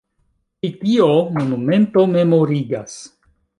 [0.63, 2.99] Pri tio monumento memorigas.